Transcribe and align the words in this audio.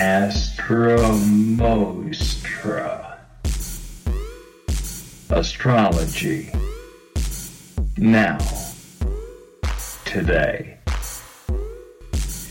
Astra 0.00 0.96
Mostra. 1.60 3.18
Astrology. 5.28 6.50
Now. 7.98 8.38
Today. 10.06 10.78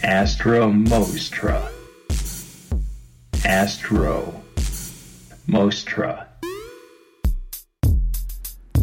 Astro 0.03 0.69
Mostra. 0.69 1.71
Astro 3.43 4.43
Mostra. 5.47 6.28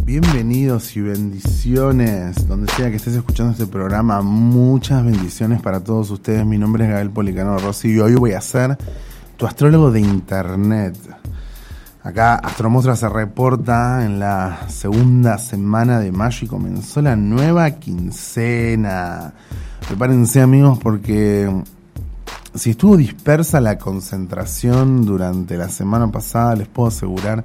Bienvenidos 0.06 0.96
y 0.96 1.00
bendiciones, 1.00 2.46
donde 2.46 2.72
sea 2.74 2.90
que 2.90 2.94
estés 2.94 3.16
escuchando 3.16 3.50
este 3.50 3.66
programa, 3.66 4.22
muchas 4.22 5.04
bendiciones 5.04 5.60
para 5.60 5.82
todos 5.82 6.12
ustedes. 6.12 6.46
Mi 6.46 6.58
nombre 6.58 6.84
es 6.84 6.90
Gabriel 6.90 7.10
Policano 7.10 7.58
Rossi 7.58 7.88
y 7.88 7.98
hoy 7.98 8.14
voy 8.14 8.30
a 8.30 8.40
ser 8.40 8.78
tu 9.36 9.48
astrólogo 9.48 9.90
de 9.90 9.98
internet. 9.98 10.96
Acá 12.04 12.36
Astromostra 12.36 12.94
se 12.94 13.08
reporta 13.08 14.06
en 14.06 14.20
la 14.20 14.68
segunda 14.68 15.38
semana 15.38 15.98
de 15.98 16.12
mayo 16.12 16.38
y 16.46 16.48
comenzó 16.48 17.02
la 17.02 17.16
nueva 17.16 17.68
quincena. 17.72 19.32
Prepárense 19.88 20.40
amigos 20.40 20.78
porque 20.80 21.50
si 22.54 22.70
estuvo 22.70 22.96
dispersa 22.96 23.60
la 23.60 23.76
concentración 23.76 25.04
durante 25.04 25.56
la 25.56 25.68
semana 25.68 26.12
pasada, 26.12 26.54
les 26.54 26.68
puedo 26.68 26.90
asegurar 26.90 27.44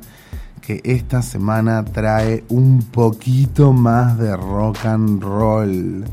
esta 0.67 1.21
semana 1.21 1.83
trae 1.83 2.43
un 2.49 2.81
poquito 2.83 3.73
más 3.73 4.17
de 4.17 4.35
rock 4.35 4.85
and 4.85 5.21
roll. 5.21 6.05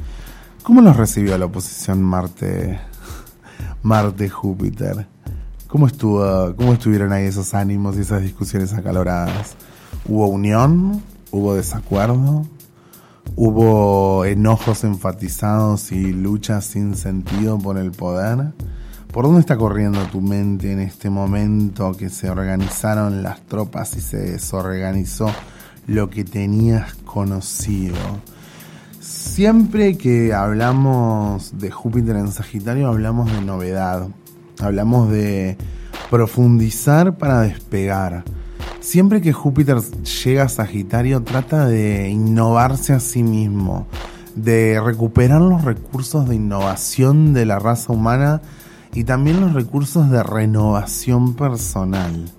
¿Cómo 0.62 0.80
los 0.80 0.96
recibió 0.96 1.36
la 1.38 1.46
oposición 1.46 2.02
Marte 2.02 2.78
Marte 3.82 4.28
Júpiter? 4.28 5.06
¿Cómo 5.68 5.86
estuvo 5.86 6.54
cómo 6.56 6.72
estuvieron 6.72 7.12
ahí 7.12 7.26
esos 7.26 7.54
ánimos 7.54 7.96
y 7.96 8.00
esas 8.00 8.22
discusiones 8.22 8.72
acaloradas? 8.72 9.54
¿Hubo 10.06 10.26
unión? 10.28 11.02
¿Hubo 11.30 11.54
desacuerdo? 11.54 12.46
¿Hubo 13.36 14.24
enojos 14.24 14.84
enfatizados 14.84 15.92
y 15.92 16.12
luchas 16.12 16.64
sin 16.64 16.96
sentido 16.96 17.58
por 17.58 17.78
el 17.78 17.92
poder? 17.92 18.52
¿Por 19.12 19.24
dónde 19.24 19.40
está 19.40 19.56
corriendo 19.56 20.00
tu 20.12 20.20
mente 20.20 20.70
en 20.70 20.80
este 20.80 21.08
momento 21.08 21.92
que 21.92 22.10
se 22.10 22.28
organizaron 22.28 23.22
las 23.22 23.40
tropas 23.40 23.96
y 23.96 24.00
se 24.00 24.18
desorganizó 24.18 25.30
lo 25.86 26.10
que 26.10 26.24
tenías 26.24 26.94
conocido? 26.94 27.96
Siempre 29.00 29.96
que 29.96 30.34
hablamos 30.34 31.58
de 31.58 31.70
Júpiter 31.70 32.16
en 32.16 32.30
Sagitario 32.30 32.88
hablamos 32.88 33.32
de 33.32 33.40
novedad, 33.40 34.08
hablamos 34.60 35.10
de 35.10 35.56
profundizar 36.10 37.16
para 37.16 37.40
despegar. 37.40 38.24
Siempre 38.80 39.22
que 39.22 39.32
Júpiter 39.32 39.78
llega 40.24 40.44
a 40.44 40.48
Sagitario 40.50 41.22
trata 41.22 41.66
de 41.66 42.10
innovarse 42.10 42.92
a 42.92 43.00
sí 43.00 43.22
mismo, 43.22 43.86
de 44.34 44.80
recuperar 44.84 45.40
los 45.40 45.64
recursos 45.64 46.28
de 46.28 46.34
innovación 46.34 47.32
de 47.32 47.46
la 47.46 47.58
raza 47.58 47.92
humana 47.92 48.42
y 48.94 49.04
también 49.04 49.40
los 49.40 49.54
recursos 49.54 50.10
de 50.10 50.22
renovación 50.22 51.34
personal. 51.34 52.30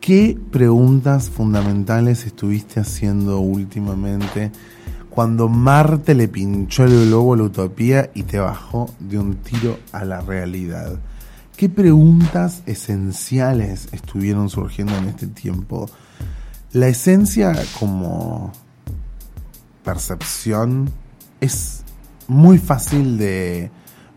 ¿Qué 0.00 0.38
preguntas 0.50 1.30
fundamentales 1.30 2.26
estuviste 2.26 2.80
haciendo 2.80 3.38
últimamente 3.38 4.50
cuando 5.10 5.48
Marte 5.48 6.14
le 6.14 6.26
pinchó 6.26 6.84
el 6.84 7.06
globo 7.06 7.34
a 7.34 7.36
la 7.36 7.42
utopía 7.44 8.10
y 8.14 8.24
te 8.24 8.38
bajó 8.38 8.92
de 8.98 9.18
un 9.18 9.36
tiro 9.36 9.78
a 9.92 10.04
la 10.04 10.20
realidad? 10.20 10.98
¿Qué 11.56 11.68
preguntas 11.68 12.62
esenciales 12.66 13.88
estuvieron 13.92 14.48
surgiendo 14.48 14.96
en 14.96 15.04
este 15.04 15.28
tiempo? 15.28 15.88
La 16.72 16.88
esencia 16.88 17.54
como 17.78 18.50
percepción 19.84 20.90
es 21.40 21.84
muy 22.26 22.58
fácil 22.58 23.18
de, 23.18 23.70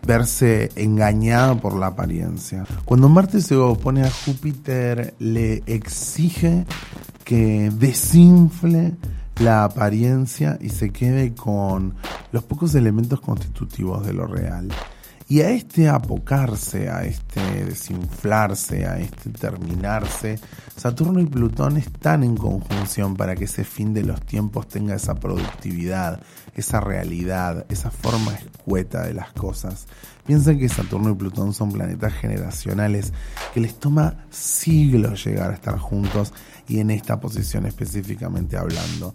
verse 0.05 0.71
engañado 0.75 1.59
por 1.59 1.75
la 1.75 1.87
apariencia. 1.87 2.65
Cuando 2.85 3.09
Marte 3.09 3.41
se 3.41 3.55
opone 3.55 4.03
a 4.03 4.11
Júpiter, 4.11 5.15
le 5.19 5.63
exige 5.65 6.65
que 7.23 7.71
desinfle 7.71 8.93
la 9.39 9.65
apariencia 9.65 10.57
y 10.61 10.69
se 10.69 10.91
quede 10.91 11.33
con 11.33 11.95
los 12.31 12.43
pocos 12.43 12.75
elementos 12.75 13.19
constitutivos 13.19 14.05
de 14.05 14.13
lo 14.13 14.27
real. 14.27 14.69
Y 15.27 15.41
a 15.41 15.49
este 15.49 15.89
apocarse, 15.89 16.87
a 16.87 17.03
este 17.03 17.65
desinflarse, 17.65 18.85
a 18.85 18.99
este 18.99 19.31
terminarse, 19.31 20.39
Saturno 20.75 21.19
y 21.19 21.25
Plutón 21.25 21.77
están 21.77 22.23
en 22.23 22.37
conjunción 22.37 23.15
para 23.15 23.35
que 23.35 23.45
ese 23.45 23.63
fin 23.63 23.91
de 23.91 24.03
los 24.03 24.21
tiempos 24.21 24.67
tenga 24.67 24.93
esa 24.93 25.15
productividad, 25.15 26.21
esa 26.55 26.79
realidad, 26.79 27.65
esa 27.69 27.91
forma 27.91 28.33
escueta 28.33 29.05
de 29.05 29.13
las 29.13 29.31
cosas. 29.33 29.87
Piensen 30.25 30.57
que 30.57 30.69
Saturno 30.69 31.11
y 31.11 31.15
Plutón 31.15 31.53
son 31.53 31.71
planetas 31.71 32.13
generacionales 32.13 33.13
que 33.53 33.59
les 33.59 33.75
toma 33.75 34.25
siglos 34.31 35.23
llegar 35.23 35.51
a 35.51 35.55
estar 35.55 35.77
juntos 35.77 36.33
y 36.67 36.79
en 36.79 36.89
esta 36.89 37.19
posición 37.19 37.65
específicamente 37.65 38.57
hablando. 38.57 39.13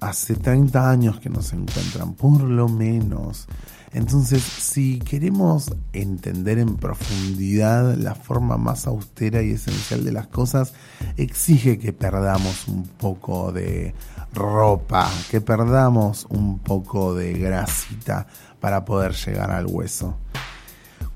Hace 0.00 0.36
30 0.36 0.90
años 0.90 1.20
que 1.20 1.28
no 1.28 1.42
se 1.42 1.56
encuentran, 1.56 2.14
por 2.14 2.42
lo 2.42 2.68
menos. 2.68 3.46
Entonces, 3.92 4.42
si 4.42 4.98
queremos 4.98 5.74
entender 5.92 6.58
en 6.58 6.76
profundidad 6.76 7.94
la 7.96 8.14
forma 8.14 8.58
más 8.58 8.86
austera 8.86 9.42
y 9.42 9.52
esencial 9.52 10.04
de 10.04 10.12
las 10.12 10.26
cosas, 10.26 10.74
exige 11.16 11.78
que 11.78 11.92
perdamos 11.92 12.68
un 12.68 12.82
poco 12.82 13.52
de 13.52 13.94
ropa, 14.36 15.10
que 15.30 15.40
perdamos 15.40 16.26
un 16.28 16.60
poco 16.60 17.14
de 17.14 17.32
grasita 17.32 18.26
para 18.60 18.84
poder 18.84 19.12
llegar 19.14 19.50
al 19.50 19.66
hueso. 19.66 20.16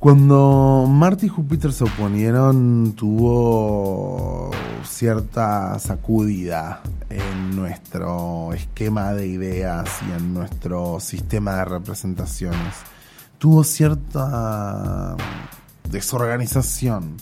Cuando 0.00 0.86
Marte 0.88 1.26
y 1.26 1.28
Júpiter 1.28 1.72
se 1.74 1.84
oponieron, 1.84 2.94
tuvo 2.96 4.50
cierta 4.82 5.78
sacudida 5.78 6.80
en 7.10 7.54
nuestro 7.54 8.54
esquema 8.54 9.12
de 9.12 9.26
ideas 9.26 9.90
y 10.08 10.12
en 10.12 10.32
nuestro 10.32 11.00
sistema 11.00 11.56
de 11.56 11.64
representaciones. 11.66 12.76
Tuvo 13.36 13.62
cierta 13.62 15.16
desorganización 15.90 17.16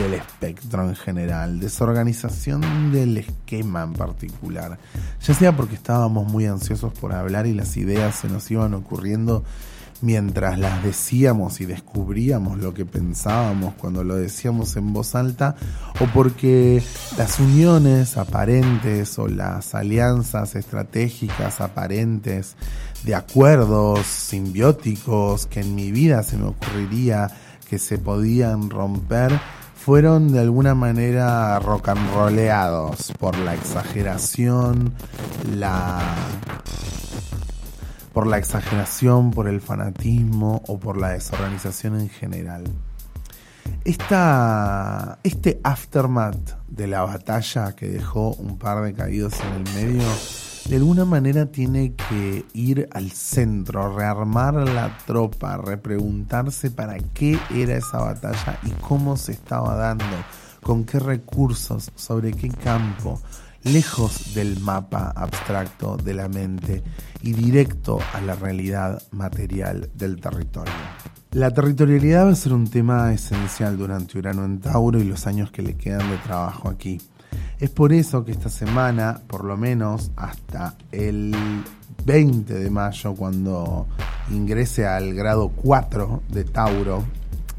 del 0.00 0.14
espectro 0.14 0.88
en 0.88 0.96
general, 0.96 1.60
desorganización 1.60 2.90
del 2.90 3.18
esquema 3.18 3.82
en 3.82 3.92
particular, 3.92 4.78
ya 5.22 5.34
sea 5.34 5.54
porque 5.54 5.74
estábamos 5.74 6.26
muy 6.26 6.46
ansiosos 6.46 6.92
por 6.94 7.12
hablar 7.12 7.46
y 7.46 7.52
las 7.52 7.76
ideas 7.76 8.14
se 8.14 8.28
nos 8.28 8.50
iban 8.50 8.72
ocurriendo 8.72 9.44
mientras 10.00 10.58
las 10.58 10.82
decíamos 10.82 11.60
y 11.60 11.66
descubríamos 11.66 12.58
lo 12.58 12.72
que 12.72 12.86
pensábamos 12.86 13.74
cuando 13.74 14.02
lo 14.02 14.16
decíamos 14.16 14.74
en 14.76 14.94
voz 14.94 15.14
alta, 15.14 15.56
o 16.00 16.06
porque 16.14 16.82
las 17.18 17.38
uniones 17.38 18.16
aparentes 18.16 19.18
o 19.18 19.28
las 19.28 19.74
alianzas 19.74 20.56
estratégicas 20.56 21.60
aparentes 21.60 22.56
de 23.04 23.14
acuerdos 23.14 24.06
simbióticos 24.06 25.46
que 25.46 25.60
en 25.60 25.74
mi 25.74 25.92
vida 25.92 26.22
se 26.22 26.38
me 26.38 26.46
ocurriría 26.46 27.30
que 27.68 27.78
se 27.78 27.98
podían 27.98 28.70
romper, 28.70 29.38
fueron 29.84 30.30
de 30.30 30.40
alguna 30.40 30.74
manera 30.74 31.58
rock 31.58 31.88
and 31.88 32.14
rolleados 32.14 33.12
por 33.18 33.38
la 33.38 33.54
exageración, 33.54 34.92
la 35.56 35.98
por 38.12 38.26
la 38.26 38.36
exageración, 38.36 39.30
por 39.30 39.48
el 39.48 39.62
fanatismo 39.62 40.62
o 40.66 40.78
por 40.78 40.98
la 40.98 41.10
desorganización 41.10 41.98
en 41.98 42.10
general. 42.10 42.64
Esta, 43.84 45.18
este 45.22 45.60
aftermath 45.64 46.58
de 46.68 46.86
la 46.86 47.02
batalla 47.02 47.72
que 47.74 47.88
dejó 47.88 48.34
un 48.34 48.58
par 48.58 48.82
de 48.82 48.92
caídos 48.92 49.34
en 49.40 49.66
el 49.66 49.74
medio, 49.74 50.08
de 50.70 50.76
alguna 50.76 51.04
manera 51.04 51.46
tiene 51.46 51.94
que 51.96 52.44
ir 52.54 52.88
al 52.92 53.10
centro, 53.10 53.92
rearmar 53.98 54.54
la 54.54 54.96
tropa, 55.04 55.56
repreguntarse 55.56 56.70
para 56.70 56.96
qué 57.12 57.36
era 57.52 57.74
esa 57.74 57.98
batalla 57.98 58.60
y 58.62 58.70
cómo 58.80 59.16
se 59.16 59.32
estaba 59.32 59.74
dando, 59.74 60.04
con 60.62 60.84
qué 60.84 61.00
recursos, 61.00 61.90
sobre 61.96 62.30
qué 62.30 62.50
campo, 62.50 63.20
lejos 63.64 64.32
del 64.32 64.60
mapa 64.60 65.12
abstracto 65.16 65.96
de 65.96 66.14
la 66.14 66.28
mente 66.28 66.84
y 67.20 67.32
directo 67.32 67.98
a 68.14 68.20
la 68.20 68.36
realidad 68.36 69.02
material 69.10 69.90
del 69.96 70.20
territorio. 70.20 70.72
La 71.32 71.50
territorialidad 71.50 72.26
va 72.26 72.30
a 72.30 72.36
ser 72.36 72.52
un 72.52 72.70
tema 72.70 73.12
esencial 73.12 73.76
durante 73.76 74.18
Urano 74.18 74.44
en 74.44 74.60
Tauro 74.60 75.00
y 75.00 75.04
los 75.04 75.26
años 75.26 75.50
que 75.50 75.62
le 75.62 75.74
quedan 75.74 76.08
de 76.10 76.18
trabajo 76.18 76.68
aquí. 76.68 77.00
Es 77.58 77.70
por 77.70 77.92
eso 77.92 78.24
que 78.24 78.32
esta 78.32 78.48
semana, 78.48 79.20
por 79.26 79.44
lo 79.44 79.56
menos 79.56 80.10
hasta 80.16 80.74
el 80.92 81.34
20 82.04 82.54
de 82.54 82.70
mayo, 82.70 83.14
cuando 83.14 83.86
ingrese 84.30 84.86
al 84.86 85.12
grado 85.14 85.48
4 85.48 86.22
de 86.30 86.44
Tauro, 86.44 87.04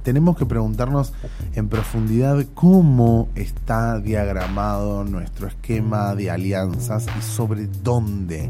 tenemos 0.03 0.35
que 0.35 0.45
preguntarnos 0.45 1.13
en 1.53 1.69
profundidad 1.69 2.43
cómo 2.53 3.29
está 3.35 3.99
diagramado 3.99 5.03
nuestro 5.03 5.47
esquema 5.47 6.15
de 6.15 6.31
alianzas 6.31 7.05
y 7.17 7.21
sobre 7.21 7.67
dónde, 7.67 8.49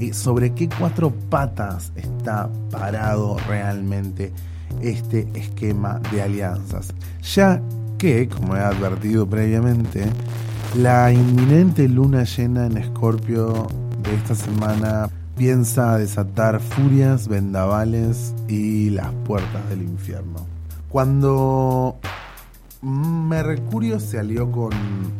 y 0.00 0.12
sobre 0.12 0.54
qué 0.54 0.68
cuatro 0.68 1.12
patas 1.30 1.92
está 1.96 2.48
parado 2.70 3.36
realmente 3.46 4.32
este 4.82 5.28
esquema 5.34 6.00
de 6.12 6.22
alianzas. 6.22 6.92
Ya 7.34 7.60
que, 7.96 8.28
como 8.28 8.56
he 8.56 8.60
advertido 8.60 9.28
previamente, 9.28 10.06
la 10.76 11.12
inminente 11.12 11.88
luna 11.88 12.24
llena 12.24 12.66
en 12.66 12.76
Escorpio 12.76 13.68
de 14.02 14.14
esta 14.14 14.34
semana 14.34 15.08
piensa 15.36 15.96
desatar 15.96 16.60
furias, 16.60 17.28
vendavales 17.28 18.34
y 18.48 18.90
las 18.90 19.12
puertas 19.24 19.68
del 19.70 19.82
infierno. 19.82 20.46
Cuando 20.88 21.96
Mercurio 22.82 23.98
se 23.98 24.18
alió 24.18 24.50
con 24.50 24.72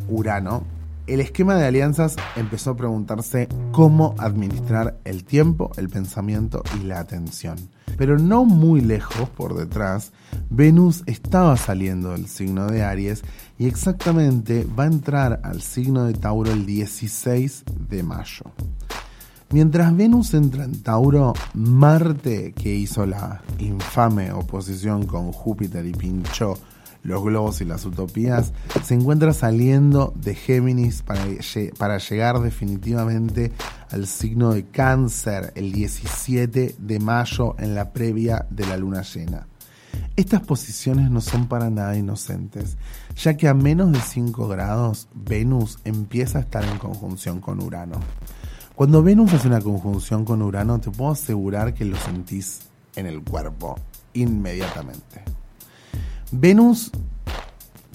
Urano, 0.09 0.65
el 1.09 1.21
esquema 1.21 1.57
de 1.57 1.67
alianzas 1.67 2.17
empezó 2.37 2.71
a 2.71 2.77
preguntarse 2.77 3.49
cómo 3.73 4.15
administrar 4.19 4.99
el 5.05 5.25
tiempo, 5.25 5.71
el 5.77 5.89
pensamiento 5.89 6.63
y 6.79 6.85
la 6.85 7.01
atención. 7.01 7.57
Pero 7.97 8.19
no 8.19 8.45
muy 8.45 8.81
lejos 8.81 9.29
por 9.31 9.57
detrás, 9.57 10.13
Venus 10.51 11.03
estaba 11.07 11.57
saliendo 11.57 12.11
del 12.11 12.29
signo 12.29 12.67
de 12.67 12.85
Aries 12.85 13.23
y 13.59 13.67
exactamente 13.67 14.67
va 14.79 14.85
a 14.85 14.89
entrar 14.89 15.41
al 15.43 15.63
signo 15.63 16.05
de 16.05 16.15
Tauro 16.15 16.53
el 16.53 16.67
16 16.67 17.65
de 17.89 18.03
mayo. 18.03 18.45
Mientras 19.51 19.97
Venus 19.97 20.35
entra 20.35 20.65
en 20.65 20.83
Tauro, 20.83 21.33
Marte, 21.55 22.53
que 22.53 22.75
hizo 22.75 23.07
la 23.07 23.41
infame 23.59 24.31
oposición 24.31 25.07
con 25.07 25.33
Júpiter 25.33 25.87
y 25.87 25.93
pinchó 25.93 26.59
los 27.03 27.23
globos 27.23 27.61
y 27.61 27.65
las 27.65 27.85
utopías, 27.85 28.53
se 28.85 28.95
encuentra 28.95 29.33
saliendo 29.33 30.13
de 30.17 30.35
Géminis 30.35 31.03
para, 31.03 31.25
para 31.79 31.99
llegar 31.99 32.41
definitivamente 32.41 33.53
al 33.91 34.07
signo 34.07 34.53
de 34.53 34.65
cáncer 34.65 35.53
el 35.55 35.73
17 35.73 36.77
de 36.79 36.99
mayo 36.99 37.55
en 37.59 37.75
la 37.75 37.93
previa 37.93 38.47
de 38.51 38.67
la 38.67 38.77
luna 38.77 39.03
llena. 39.03 39.47
Estas 40.17 40.41
posiciones 40.41 41.11
no 41.11 41.21
son 41.21 41.47
para 41.47 41.71
nada 41.71 41.97
inocentes, 41.97 42.77
ya 43.17 43.37
que 43.37 43.49
a 43.49 43.55
menos 43.55 43.93
de 43.93 44.01
5 44.01 44.49
grados 44.49 45.09
Venus 45.15 45.79
empieza 45.85 46.39
a 46.39 46.41
estar 46.43 46.65
en 46.65 46.79
conjunción 46.79 47.41
con 47.41 47.63
Urano. 47.63 48.01
Cuando 48.75 49.03
Venus 49.03 49.33
hace 49.33 49.49
una 49.49 49.61
conjunción 49.61 50.25
con 50.25 50.43
Urano, 50.43 50.79
te 50.81 50.91
puedo 50.91 51.13
asegurar 51.13 51.75
que 51.75 51.85
lo 51.85 51.97
sentís 51.97 52.61
en 52.97 53.07
el 53.07 53.23
cuerpo 53.23 53.77
inmediatamente. 54.13 55.23
Venus 56.31 56.91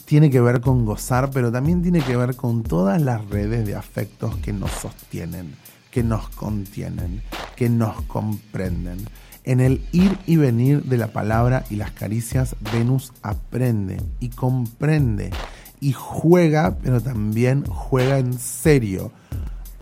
tiene 0.06 0.30
que 0.30 0.42
ver 0.42 0.62
con 0.62 0.86
gozar, 0.86 1.30
pero 1.32 1.52
también 1.52 1.82
tiene 1.82 2.02
que 2.02 2.18
ver 2.18 2.36
con 2.36 2.64
todas 2.64 3.02
las 3.02 3.28
redes 3.30 3.66
de 3.66 3.76
afectos 3.76 4.36
que 4.38 4.52
nos 4.52 4.72
sostienen, 4.72 5.56
que 5.92 6.04
nos 6.04 6.30
contienen, 6.30 7.22
que 7.56 7.70
nos 7.70 8.02
comprenden. 8.04 8.98
En 9.44 9.60
el 9.60 9.86
ir 9.92 10.18
y 10.26 10.38
venir 10.38 10.84
de 10.84 10.98
la 10.98 11.08
palabra 11.08 11.64
y 11.70 11.76
las 11.76 11.92
caricias, 11.92 12.56
Venus 12.72 13.12
aprende 13.22 14.02
y 14.20 14.30
comprende 14.30 15.32
y 15.80 15.92
juega, 15.92 16.78
pero 16.82 17.02
también 17.02 17.66
juega 17.66 18.18
en 18.18 18.40
serio 18.40 19.12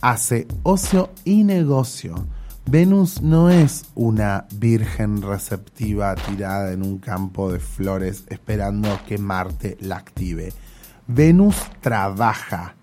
hace 0.01 0.47
ocio 0.63 1.11
y 1.23 1.43
negocio. 1.43 2.15
Venus 2.65 3.21
no 3.21 3.49
es 3.49 3.85
una 3.95 4.45
virgen 4.55 5.21
receptiva 5.21 6.15
tirada 6.15 6.71
en 6.71 6.83
un 6.83 6.99
campo 6.99 7.51
de 7.51 7.59
flores 7.59 8.23
esperando 8.29 8.99
que 9.07 9.17
Marte 9.17 9.77
la 9.81 9.97
active. 9.97 10.53
Venus 11.07 11.55
trabaja. 11.81 12.75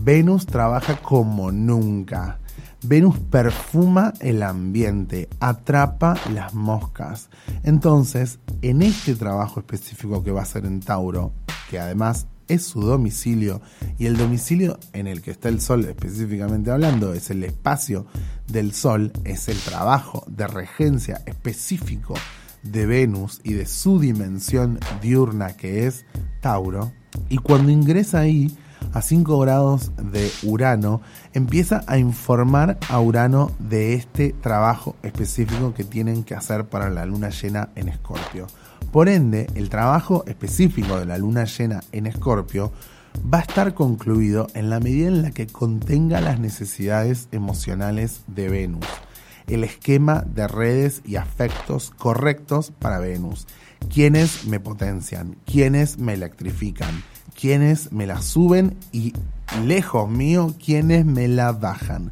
Venus 0.00 0.46
trabaja 0.46 0.96
como 1.02 1.52
nunca. 1.52 2.38
Venus 2.82 3.18
perfuma 3.18 4.14
el 4.20 4.42
ambiente, 4.42 5.28
atrapa 5.40 6.16
las 6.32 6.54
moscas. 6.54 7.28
Entonces, 7.62 8.38
en 8.62 8.80
este 8.80 9.16
trabajo 9.16 9.60
específico 9.60 10.22
que 10.22 10.30
va 10.30 10.42
a 10.42 10.46
ser 10.46 10.66
en 10.66 10.80
Tauro, 10.80 11.32
que 11.68 11.80
además 11.80 12.26
es 12.48 12.64
su 12.64 12.80
domicilio 12.80 13.60
y 13.98 14.06
el 14.06 14.16
domicilio 14.16 14.78
en 14.92 15.06
el 15.06 15.22
que 15.22 15.30
está 15.30 15.48
el 15.48 15.60
Sol 15.60 15.84
específicamente 15.84 16.70
hablando 16.70 17.12
es 17.12 17.30
el 17.30 17.44
espacio 17.44 18.06
del 18.46 18.72
Sol, 18.72 19.12
es 19.24 19.48
el 19.48 19.58
trabajo 19.58 20.24
de 20.28 20.46
regencia 20.46 21.22
específico 21.26 22.14
de 22.62 22.86
Venus 22.86 23.40
y 23.44 23.52
de 23.54 23.66
su 23.66 23.98
dimensión 23.98 24.78
diurna 25.00 25.56
que 25.56 25.86
es 25.86 26.04
Tauro. 26.40 26.92
Y 27.28 27.38
cuando 27.38 27.70
ingresa 27.70 28.20
ahí, 28.20 28.56
a 28.92 29.02
5 29.02 29.38
grados 29.38 29.92
de 29.96 30.30
Urano, 30.42 31.00
empieza 31.34 31.84
a 31.86 31.98
informar 31.98 32.78
a 32.88 33.00
Urano 33.00 33.50
de 33.58 33.94
este 33.94 34.32
trabajo 34.32 34.96
específico 35.02 35.74
que 35.74 35.84
tienen 35.84 36.24
que 36.24 36.34
hacer 36.34 36.66
para 36.66 36.90
la 36.90 37.06
luna 37.06 37.30
llena 37.30 37.70
en 37.74 37.88
Escorpio. 37.88 38.46
Por 38.92 39.08
ende, 39.08 39.46
el 39.54 39.68
trabajo 39.68 40.24
específico 40.26 40.98
de 40.98 41.06
la 41.06 41.18
luna 41.18 41.44
llena 41.44 41.82
en 41.92 42.06
Escorpio 42.06 42.72
va 43.32 43.38
a 43.38 43.42
estar 43.42 43.74
concluido 43.74 44.46
en 44.54 44.70
la 44.70 44.80
medida 44.80 45.08
en 45.08 45.22
la 45.22 45.30
que 45.30 45.46
contenga 45.46 46.20
las 46.20 46.38
necesidades 46.38 47.28
emocionales 47.32 48.22
de 48.26 48.48
Venus, 48.48 48.86
el 49.46 49.64
esquema 49.64 50.24
de 50.26 50.48
redes 50.48 51.02
y 51.04 51.16
afectos 51.16 51.90
correctos 51.90 52.72
para 52.78 52.98
Venus, 52.98 53.46
quienes 53.92 54.44
me 54.46 54.60
potencian, 54.60 55.36
quienes 55.44 55.98
me 55.98 56.14
electrifican, 56.14 57.02
quienes 57.38 57.92
me 57.92 58.06
la 58.06 58.22
suben 58.22 58.76
y 58.92 59.12
lejos 59.64 60.10
mío, 60.10 60.54
quienes 60.62 61.04
me 61.04 61.28
la 61.28 61.52
bajan. 61.52 62.10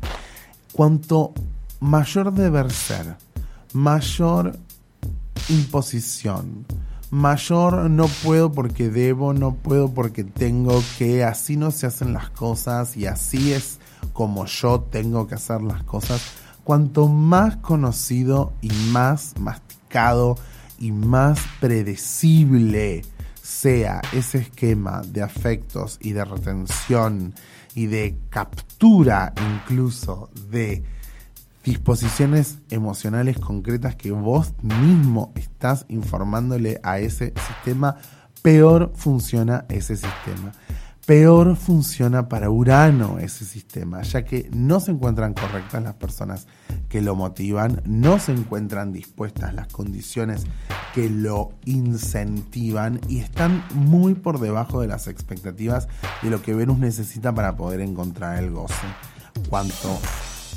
Cuanto 0.72 1.32
mayor 1.80 2.32
deber 2.32 2.70
ser, 2.70 3.16
mayor 3.72 4.58
imposición. 5.48 6.66
Mayor 7.10 7.90
no 7.90 8.06
puedo 8.24 8.50
porque 8.52 8.90
debo, 8.90 9.34
no 9.34 9.54
puedo 9.54 9.92
porque 9.92 10.24
tengo 10.24 10.82
que, 10.98 11.22
así 11.22 11.56
no 11.56 11.70
se 11.70 11.86
hacen 11.86 12.12
las 12.12 12.30
cosas 12.30 12.96
y 12.96 13.06
así 13.06 13.52
es 13.52 13.78
como 14.12 14.46
yo 14.46 14.80
tengo 14.80 15.28
que 15.28 15.36
hacer 15.36 15.62
las 15.62 15.84
cosas. 15.84 16.22
Cuanto 16.64 17.08
más 17.08 17.56
conocido 17.58 18.52
y 18.62 18.70
más 18.90 19.34
masticado 19.38 20.36
y 20.80 20.90
más 20.90 21.38
predecible 21.60 23.04
sea 23.44 24.00
ese 24.14 24.38
esquema 24.38 25.02
de 25.02 25.22
afectos 25.22 25.98
y 26.00 26.12
de 26.12 26.24
retención 26.24 27.34
y 27.74 27.86
de 27.86 28.16
captura 28.30 29.34
incluso 29.54 30.30
de 30.50 30.82
disposiciones 31.62 32.60
emocionales 32.70 33.38
concretas 33.38 33.96
que 33.96 34.12
vos 34.12 34.54
mismo 34.62 35.30
estás 35.34 35.84
informándole 35.88 36.80
a 36.82 36.98
ese 36.98 37.34
sistema, 37.46 37.96
peor 38.40 38.92
funciona 38.94 39.66
ese 39.68 39.96
sistema. 39.96 40.52
Peor 41.06 41.56
funciona 41.56 42.30
para 42.30 42.48
Urano 42.48 43.18
ese 43.18 43.44
sistema, 43.44 44.00
ya 44.00 44.24
que 44.24 44.48
no 44.54 44.80
se 44.80 44.92
encuentran 44.92 45.34
correctas 45.34 45.82
las 45.82 45.96
personas 45.96 46.46
que 46.88 47.02
lo 47.02 47.14
motivan, 47.14 47.82
no 47.84 48.18
se 48.18 48.32
encuentran 48.32 48.90
dispuestas 48.90 49.52
las 49.52 49.68
condiciones 49.68 50.46
que 50.94 51.10
lo 51.10 51.52
incentivan 51.66 53.02
y 53.06 53.18
están 53.18 53.62
muy 53.74 54.14
por 54.14 54.40
debajo 54.40 54.80
de 54.80 54.88
las 54.88 55.06
expectativas 55.06 55.88
de 56.22 56.30
lo 56.30 56.40
que 56.40 56.54
Venus 56.54 56.78
necesita 56.78 57.34
para 57.34 57.54
poder 57.54 57.82
encontrar 57.82 58.42
el 58.42 58.50
goce. 58.50 58.86
Cuanto 59.50 59.98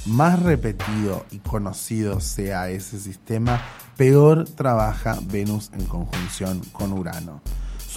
más 0.06 0.42
repetido 0.42 1.26
y 1.30 1.40
conocido 1.40 2.22
sea 2.22 2.70
ese 2.70 3.02
sistema, 3.02 3.62
peor 3.98 4.46
trabaja 4.46 5.20
Venus 5.24 5.72
en 5.74 5.84
conjunción 5.88 6.62
con 6.72 6.94
Urano. 6.94 7.42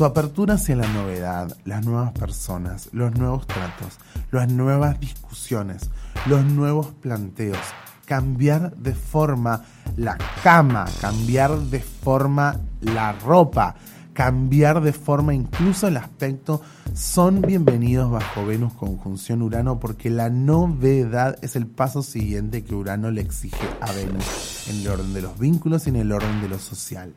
Su 0.01 0.07
apertura 0.07 0.55
hacia 0.55 0.77
la 0.77 0.89
novedad, 0.95 1.55
las 1.67 1.85
nuevas 1.85 2.13
personas, 2.13 2.89
los 2.93 3.15
nuevos 3.17 3.47
tratos, 3.47 3.99
las 4.31 4.51
nuevas 4.51 4.99
discusiones, 4.99 5.91
los 6.25 6.43
nuevos 6.43 6.87
planteos, 7.03 7.59
cambiar 8.07 8.75
de 8.77 8.95
forma 8.95 9.63
la 9.99 10.17
cama, 10.43 10.87
cambiar 11.03 11.55
de 11.55 11.81
forma 11.81 12.57
la 12.81 13.13
ropa, 13.13 13.75
cambiar 14.15 14.81
de 14.81 14.95
forma 14.95 15.35
incluso 15.35 15.87
el 15.87 15.99
aspecto, 15.99 16.63
son 16.95 17.43
bienvenidos 17.43 18.11
bajo 18.11 18.47
Venus 18.47 18.73
conjunción 18.73 19.43
Urano 19.43 19.81
porque 19.81 20.09
la 20.09 20.31
novedad 20.31 21.37
es 21.43 21.57
el 21.57 21.67
paso 21.67 22.03
siguiente 22.03 22.65
que 22.65 22.75
Urano 22.75 23.11
le 23.11 23.21
exige 23.21 23.69
a 23.83 23.93
Venus 23.93 24.67
en 24.71 24.81
el 24.81 24.89
orden 24.89 25.13
de 25.13 25.21
los 25.21 25.39
vínculos 25.39 25.87
y 25.87 25.91
en 25.91 25.97
el 25.97 26.11
orden 26.11 26.41
de 26.41 26.49
lo 26.49 26.59
social. 26.59 27.15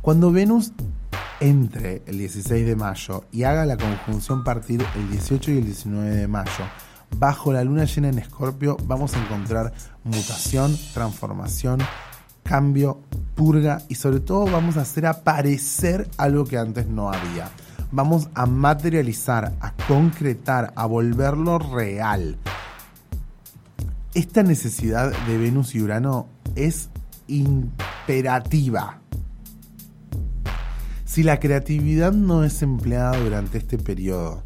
Cuando 0.00 0.32
Venus 0.32 0.72
entre 1.40 2.02
el 2.06 2.18
16 2.18 2.66
de 2.66 2.76
mayo 2.76 3.24
y 3.32 3.44
haga 3.44 3.66
la 3.66 3.76
conjunción 3.76 4.44
partir 4.44 4.84
el 4.96 5.10
18 5.10 5.52
y 5.52 5.58
el 5.58 5.64
19 5.64 6.10
de 6.10 6.28
mayo, 6.28 6.64
bajo 7.18 7.52
la 7.52 7.64
luna 7.64 7.84
llena 7.84 8.08
en 8.08 8.18
Escorpio, 8.18 8.76
vamos 8.84 9.14
a 9.14 9.22
encontrar 9.22 9.72
mutación, 10.04 10.76
transformación, 10.94 11.80
cambio 12.42 13.00
purga 13.34 13.82
y 13.88 13.96
sobre 13.96 14.20
todo 14.20 14.46
vamos 14.46 14.76
a 14.76 14.82
hacer 14.82 15.06
aparecer 15.06 16.08
algo 16.16 16.44
que 16.44 16.58
antes 16.58 16.86
no 16.86 17.10
había. 17.10 17.50
Vamos 17.92 18.28
a 18.34 18.46
materializar, 18.46 19.52
a 19.60 19.72
concretar, 19.86 20.72
a 20.74 20.86
volverlo 20.86 21.58
real. 21.58 22.36
Esta 24.14 24.42
necesidad 24.42 25.12
de 25.26 25.38
Venus 25.38 25.74
y 25.74 25.82
Urano 25.82 26.28
es 26.54 26.88
imperativa. 27.28 29.00
Si 31.06 31.22
la 31.22 31.38
creatividad 31.38 32.12
no 32.12 32.42
es 32.42 32.62
empleada 32.62 33.16
durante 33.16 33.58
este 33.58 33.78
periodo, 33.78 34.42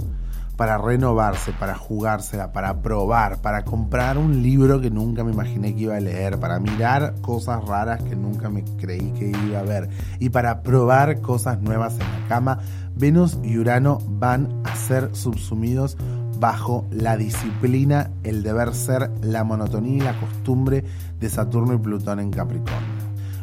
para 0.59 0.76
renovarse, 0.76 1.52
para 1.55 1.75
jugársela, 1.75 2.52
para 2.52 2.83
probar, 2.83 3.40
para 3.40 3.64
comprar 3.64 4.19
un 4.19 4.43
libro 4.43 4.79
que 4.79 4.90
nunca 4.90 5.25
me 5.25 5.33
imaginé 5.33 5.75
que 5.75 5.85
iba 5.85 5.97
a 5.97 6.00
leer, 6.00 6.38
para 6.38 6.61
mirar 6.61 7.14
cosas 7.23 7.64
raras 7.64 8.02
que 8.02 8.14
nunca 8.14 8.50
me 8.50 8.62
creí 8.76 9.11
que 9.12 9.31
iba 9.31 9.59
a 9.59 9.62
ver 9.62 9.88
y 10.19 10.29
para 10.29 10.62
probar 10.62 11.23
cosas 11.23 11.62
nuevas 11.62 11.95
en 11.95 12.00
la 12.00 12.29
cama, 12.29 12.59
Venus 12.95 13.38
y 13.43 13.57
Urano 13.57 13.99
van 14.07 14.61
a 14.64 14.76
ser 14.76 15.17
subsumidos 15.17 15.97
bajo 16.38 16.87
la 16.90 17.17
disciplina, 17.17 18.11
el 18.23 18.43
deber 18.43 18.75
ser, 18.75 19.11
la 19.23 19.45
monotonía 19.45 19.97
y 19.97 20.00
la 20.00 20.21
costumbre 20.21 20.85
de 21.19 21.31
Saturno 21.31 21.73
y 21.73 21.79
Plutón 21.79 22.21
en 22.21 22.31
Capricornio. 22.31 22.90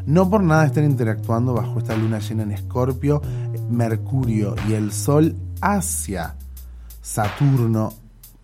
No 0.08 0.30
por 0.30 0.42
nada 0.42 0.66
están 0.66 0.86
interactuando 0.86 1.54
bajo 1.54 1.80
esta 1.80 1.94
luna 1.98 2.20
llena 2.20 2.44
en 2.44 2.54
Escorpio, 2.54 3.22
Mercurio 3.70 4.56
y 4.70 4.74
el 4.74 4.94
Sol 4.94 5.36
hacia 5.60 6.36
Saturno 7.02 7.92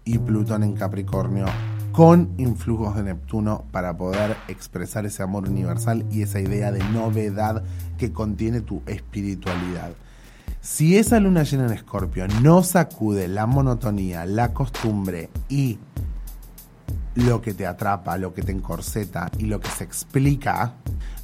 y 0.03 0.17
Plutón 0.17 0.63
en 0.63 0.74
Capricornio 0.74 1.46
con 1.93 2.34
influjos 2.38 2.98
de 2.98 3.03
Neptuno 3.03 3.63
para 3.72 3.96
poder 3.96 4.36
expresar 4.50 5.05
ese 5.05 5.24
amor 5.24 5.48
universal 5.48 6.05
y 6.12 6.24
esa 6.24 6.41
idea 6.41 6.74
de 6.74 6.84
novedad 6.91 7.63
que 7.98 8.12
contiene 8.12 8.60
tu 8.60 8.82
espiritualidad. 8.86 9.93
Si 10.60 10.98
esa 10.98 11.22
luna 11.22 11.43
llena 11.43 11.67
en 11.67 11.72
Escorpio 11.72 12.27
no 12.41 12.62
sacude 12.63 13.29
la 13.29 13.46
monotonía, 13.46 14.25
la 14.25 14.53
costumbre 14.53 15.29
y 15.48 15.79
lo 17.15 17.41
que 17.41 17.53
te 17.53 17.65
atrapa, 17.65 18.17
lo 18.17 18.34
que 18.34 18.41
te 18.41 18.51
encorseta 18.51 19.29
y 19.38 19.46
lo 19.46 19.60
que 19.60 19.70
se 19.70 19.84
explica, 19.84 20.74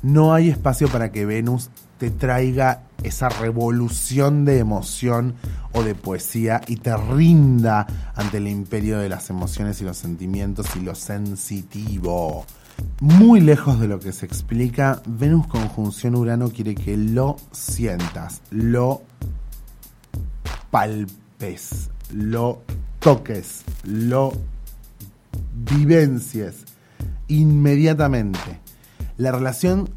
no 0.02 0.34
hay 0.34 0.50
espacio 0.50 0.88
para 0.88 1.12
que 1.12 1.26
Venus 1.26 1.70
te 1.98 2.10
traiga 2.10 2.84
esa 3.04 3.30
revolución 3.30 4.46
de 4.46 4.60
emoción 4.60 5.36
o 5.74 5.84
de 5.84 5.96
poesía 5.96 6.62
y 6.68 6.78
te 6.78 6.96
rinda 6.96 7.86
ante 8.16 8.38
el 8.38 8.48
imperio 8.48 9.00
de 9.00 9.10
las 9.10 9.30
emociones 9.30 9.82
y 9.82 9.86
los 9.86 9.98
sentimientos 9.98 10.68
y 10.76 10.80
lo 10.80 10.96
sensitivo. 10.96 12.46
Muy 13.02 13.42
lejos 13.42 13.80
de 13.80 13.88
lo 13.88 14.00
que 14.00 14.14
se 14.14 14.26
explica, 14.26 15.02
Venus 15.06 15.48
conjunción 15.48 16.16
Urano 16.16 16.50
quiere 16.50 16.76
que 16.76 16.96
lo 16.96 17.36
sientas, 17.52 18.42
lo 18.52 19.02
palpes, 20.72 21.90
lo 22.14 22.62
toques, 23.00 23.64
lo 23.84 24.32
vivencies 25.64 26.66
inmediatamente. 27.28 28.60
La 29.18 29.32
relación 29.32 29.90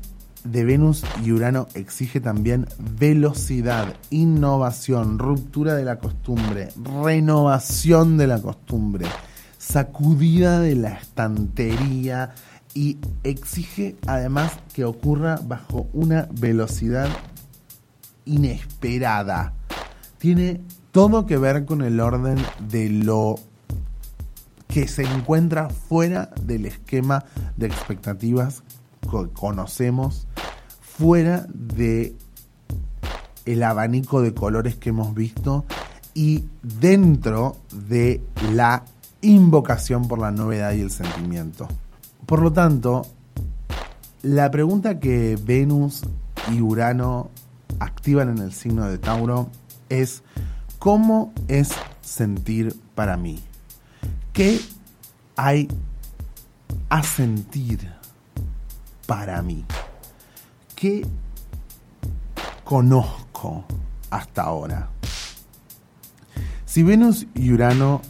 de 0.45 0.65
Venus 0.65 1.05
y 1.25 1.33
Urano 1.33 1.69
exige 1.75 2.21
también 2.21 2.67
velocidad, 2.99 3.95
innovación, 4.11 5.19
ruptura 5.19 5.75
de 5.75 5.85
la 5.85 5.99
costumbre, 5.99 6.69
renovación 7.05 8.17
de 8.17 8.27
la 8.27 8.41
costumbre, 8.41 9.07
sacudida 9.59 10.61
de 10.61 10.75
la 10.75 10.95
estantería 10.95 12.35
y 12.75 12.99
exige 13.23 13.97
además 14.07 14.59
que 14.73 14.85
ocurra 14.85 15.39
bajo 15.45 15.89
una 15.93 16.29
velocidad 16.33 17.09
inesperada. 18.25 19.55
Tiene 20.19 20.61
todo 20.91 21.27
que 21.27 21.37
ver 21.37 21.65
con 21.65 21.83
el 21.83 22.01
orden 22.01 22.39
de 22.69 22.89
lo 22.89 23.37
que 24.73 24.89
se 24.89 25.03
encuentra 25.03 25.69
fuera 25.69 26.31
del 26.41 26.65
esquema 26.65 27.25
de 27.59 27.67
expectativas 27.67 28.63
que 29.03 29.29
conocemos 29.35 30.27
fuera 30.81 31.47
de 31.53 32.17
el 33.45 33.63
abanico 33.63 34.23
de 34.23 34.33
colores 34.33 34.77
que 34.77 34.89
hemos 34.89 35.15
visto 35.15 35.67
y 36.15 36.45
dentro 36.63 37.57
de 37.73 38.23
la 38.53 38.85
invocación 39.21 40.09
por 40.09 40.19
la 40.19 40.31
novedad 40.31 40.73
y 40.73 40.81
el 40.81 40.91
sentimiento. 40.91 41.69
Por 42.25 42.41
lo 42.41 42.53
tanto, 42.53 43.03
la 44.23 44.51
pregunta 44.51 45.01
que 45.01 45.39
Venus 45.45 46.03
y 46.51 46.63
Urano 46.63 47.31
activan 47.79 48.31
en 48.31 48.39
el 48.39 48.53
signo 48.53 48.89
de 48.89 48.97
Tauro 48.97 49.51
es 49.91 50.23
¿cómo 50.79 51.33
es 51.49 51.71
sentir 52.01 52.75
para 52.95 53.19
mí? 53.19 53.39
¿Qué 54.33 54.59
hay 55.37 55.69
a 56.89 57.03
sentir 57.03 57.93
para 59.07 59.43
mí? 59.43 59.63
¿Qué 60.75 61.07
conozco 62.65 63.67
hasta 64.09 64.43
ahora? 64.43 64.89
Si 66.65 66.83
Venus 66.83 67.27
y 67.35 67.53
Urano 67.53 68.01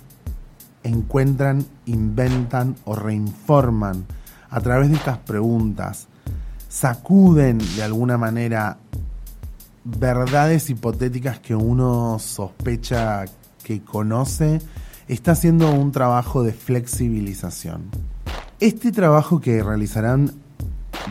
encuentran, 0.85 1.67
inventan 1.87 2.76
o 2.85 2.95
reinforman 2.95 4.07
a 4.49 4.61
través 4.61 4.91
de 4.91 4.97
estas 4.97 5.19
preguntas, 5.19 6.07
sacuden 6.69 7.59
de 7.75 7.83
alguna 7.83 8.17
manera 8.17 8.79
verdades 9.83 10.71
hipotéticas 10.71 11.41
que 11.41 11.57
uno 11.57 12.21
sospecha 12.21 13.25
que 13.64 13.83
conoce, 13.83 14.61
está 15.09 15.32
haciendo 15.32 15.71
un 15.71 15.92
trabajo 15.92 16.42
de 16.42 16.52
flexibilización. 16.52 17.82
Este 18.61 18.92
trabajo 18.92 19.40
que 19.40 19.62
realizarán 19.62 20.32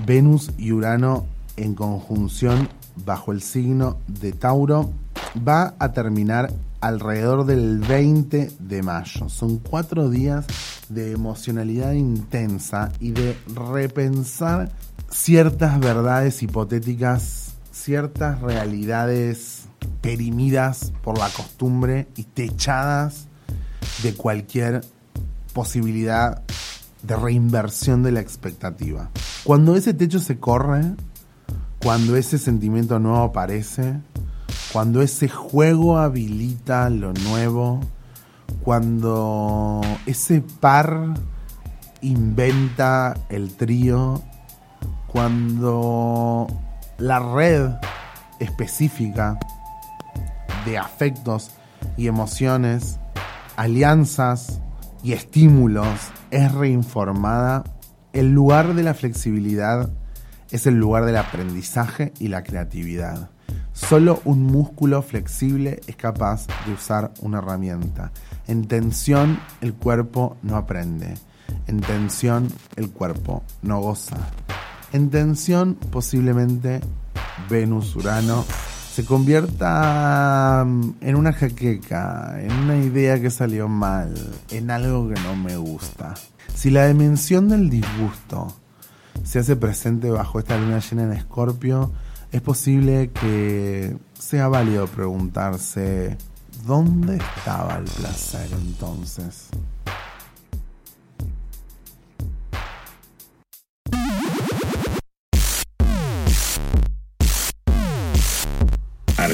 Venus 0.05 0.51
y 0.57 0.71
Urano 0.71 1.25
en 1.57 1.75
conjunción 1.75 2.69
bajo 3.05 3.31
el 3.31 3.41
signo 3.41 3.97
de 4.07 4.31
Tauro 4.31 4.91
va 5.47 5.75
a 5.79 5.91
terminar 5.91 6.51
alrededor 6.81 7.45
del 7.45 7.79
20 7.79 8.51
de 8.59 8.83
mayo. 8.83 9.29
Son 9.29 9.57
cuatro 9.57 10.09
días 10.09 10.45
de 10.89 11.11
emocionalidad 11.11 11.93
intensa 11.93 12.91
y 12.99 13.11
de 13.11 13.37
repensar 13.55 14.71
ciertas 15.09 15.79
verdades 15.79 16.41
hipotéticas, 16.41 17.53
ciertas 17.71 18.41
realidades 18.41 19.65
perimidas 20.01 20.91
por 21.03 21.17
la 21.17 21.29
costumbre 21.29 22.07
y 22.15 22.23
techadas 22.23 23.27
de 24.03 24.13
cualquier 24.15 24.81
posibilidad 25.53 26.41
de 27.03 27.15
reinversión 27.15 28.03
de 28.03 28.11
la 28.11 28.19
expectativa. 28.19 29.09
Cuando 29.43 29.75
ese 29.75 29.93
techo 29.93 30.19
se 30.19 30.39
corre, 30.39 30.83
cuando 31.81 32.15
ese 32.15 32.37
sentimiento 32.37 32.99
nuevo 32.99 33.23
aparece, 33.23 33.99
cuando 34.71 35.01
ese 35.01 35.27
juego 35.27 35.97
habilita 35.97 36.89
lo 36.89 37.13
nuevo, 37.13 37.81
cuando 38.63 39.81
ese 40.05 40.41
par 40.41 41.15
inventa 42.01 43.15
el 43.29 43.55
trío, 43.55 44.21
cuando 45.07 46.47
la 46.97 47.19
red 47.19 47.71
específica 48.39 49.37
de 50.65 50.77
afectos 50.77 51.51
y 51.97 52.07
emociones, 52.07 52.99
alianzas 53.55 54.61
y 55.03 55.13
estímulos 55.13 55.87
es 56.29 56.51
reinformada, 56.53 57.63
el 58.13 58.31
lugar 58.31 58.73
de 58.75 58.83
la 58.83 58.93
flexibilidad 58.93 59.89
es 60.51 60.67
el 60.67 60.75
lugar 60.75 61.05
del 61.05 61.17
aprendizaje 61.17 62.13
y 62.19 62.27
la 62.27 62.43
creatividad. 62.43 63.29
Solo 63.73 64.21
un 64.25 64.43
músculo 64.43 65.01
flexible 65.01 65.79
es 65.87 65.95
capaz 65.95 66.47
de 66.65 66.73
usar 66.73 67.11
una 67.21 67.39
herramienta. 67.39 68.11
En 68.47 68.67
tensión 68.67 69.39
el 69.61 69.73
cuerpo 69.73 70.37
no 70.41 70.57
aprende. 70.57 71.13
En 71.67 71.79
tensión 71.79 72.49
el 72.75 72.89
cuerpo 72.91 73.43
no 73.61 73.79
goza. 73.79 74.17
En 74.91 75.09
tensión 75.09 75.75
posiblemente 75.89 76.81
Venus 77.49 77.95
Urano 77.95 78.45
se 78.93 79.05
convierta 79.05 80.65
mm, 80.65 80.95
en 80.99 81.15
una 81.15 81.31
jaqueca, 81.31 82.35
en 82.41 82.51
una 82.51 82.77
idea 82.77 83.21
que 83.21 83.29
salió 83.29 83.69
mal, 83.69 84.13
en 84.49 84.69
algo 84.69 85.07
que 85.07 85.19
no 85.21 85.35
me 85.35 85.55
gusta. 85.55 86.13
Si 86.53 86.69
la 86.69 86.87
dimensión 86.87 87.47
del 87.47 87.69
disgusto 87.69 88.53
se 89.23 89.39
hace 89.39 89.55
presente 89.55 90.09
bajo 90.09 90.39
esta 90.39 90.57
luna 90.57 90.79
llena 90.79 91.03
en 91.03 91.13
Escorpio, 91.13 91.91
es 92.33 92.41
posible 92.41 93.11
que 93.11 93.95
sea 94.19 94.49
válido 94.49 94.87
preguntarse, 94.87 96.17
¿dónde 96.65 97.17
estaba 97.17 97.77
el 97.77 97.85
placer 97.85 98.49
entonces? 98.51 99.47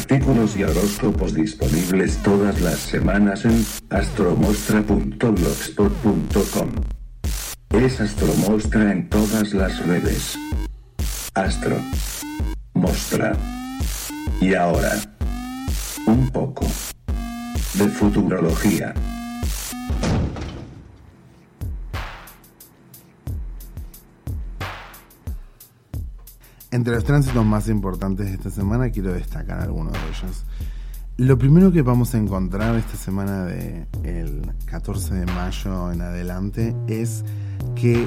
Artículos 0.09 0.55
y 0.55 0.63
horóscopos 0.63 1.33
disponibles 1.33 2.15
todas 2.23 2.61
las 2.61 2.79
semanas 2.79 3.43
en 3.43 3.65
astromostra.blogspot.com. 3.89 6.69
Es 7.71 7.99
Astromostra 7.99 8.93
en 8.93 9.09
todas 9.09 9.53
las 9.53 9.85
redes. 9.85 10.39
Astro. 11.33 11.75
Mostra. 12.73 13.35
Y 14.39 14.53
ahora, 14.53 14.93
un 16.05 16.29
poco 16.29 16.65
de 17.73 17.89
futurología. 17.89 18.93
Entre 26.71 26.93
los 26.93 27.05
tránsitos 27.05 27.45
más 27.45 27.69
importantes 27.69 28.25
de 28.27 28.33
esta 28.33 28.49
semana 28.49 28.89
quiero 28.89 29.13
destacar 29.13 29.61
algunos 29.61 29.93
de 29.93 29.99
ellos. 29.99 30.43
Lo 31.15 31.37
primero 31.37 31.71
que 31.71 31.81
vamos 31.81 32.13
a 32.13 32.17
encontrar 32.17 32.75
esta 32.75 32.97
semana 32.97 33.45
del 33.45 33.87
el 34.03 34.51
14 34.65 35.15
de 35.15 35.25
mayo 35.27 35.91
en 35.91 36.01
adelante 36.01 36.75
es 36.87 37.23
que 37.75 38.05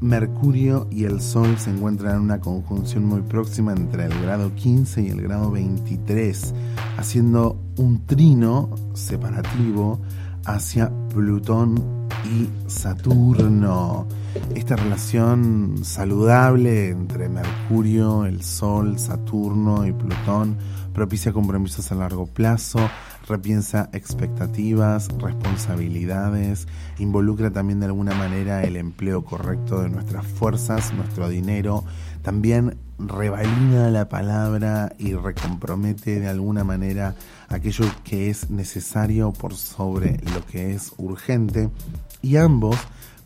Mercurio 0.00 0.86
y 0.90 1.04
el 1.04 1.20
Sol 1.20 1.58
se 1.58 1.70
encuentran 1.70 2.16
en 2.16 2.22
una 2.22 2.40
conjunción 2.40 3.04
muy 3.04 3.20
próxima 3.20 3.72
entre 3.72 4.06
el 4.06 4.22
grado 4.22 4.54
15 4.54 5.02
y 5.02 5.08
el 5.08 5.20
grado 5.20 5.50
23, 5.50 6.54
haciendo 6.96 7.60
un 7.76 8.06
trino 8.06 8.70
separativo 8.94 10.00
hacia 10.46 10.90
Plutón 11.10 12.06
y 12.24 12.48
Saturno. 12.66 14.06
Esta 14.54 14.76
relación 14.76 15.80
saludable 15.82 16.90
entre 16.90 17.28
Mercurio, 17.28 18.26
el 18.26 18.42
Sol, 18.42 18.98
Saturno 18.98 19.86
y 19.86 19.92
Plutón 19.92 20.56
propicia 20.92 21.32
compromisos 21.32 21.90
a 21.90 21.96
largo 21.96 22.26
plazo, 22.26 22.78
repiensa 23.26 23.90
expectativas, 23.92 25.08
responsabilidades, 25.18 26.68
involucra 26.98 27.50
también 27.50 27.80
de 27.80 27.86
alguna 27.86 28.14
manera 28.14 28.62
el 28.62 28.76
empleo 28.76 29.24
correcto 29.24 29.82
de 29.82 29.88
nuestras 29.88 30.26
fuerzas, 30.26 30.92
nuestro 30.94 31.28
dinero, 31.28 31.84
también 32.22 32.76
revalida 32.98 33.90
la 33.90 34.08
palabra 34.08 34.92
y 34.98 35.14
recompromete 35.14 36.20
de 36.20 36.28
alguna 36.28 36.62
manera 36.62 37.16
aquello 37.48 37.84
que 38.04 38.30
es 38.30 38.50
necesario 38.50 39.32
por 39.32 39.54
sobre 39.54 40.20
lo 40.34 40.44
que 40.46 40.74
es 40.74 40.92
urgente 40.98 41.70
y 42.22 42.36
ambos 42.36 42.76